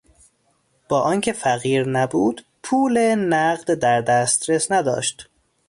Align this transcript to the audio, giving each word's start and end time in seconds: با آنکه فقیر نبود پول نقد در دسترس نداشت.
با 0.89 1.01
آنکه 1.01 1.33
فقیر 1.33 1.87
نبود 1.87 2.45
پول 2.63 3.15
نقد 3.15 3.73
در 3.73 4.01
دسترس 4.01 4.71
نداشت. 4.71 5.29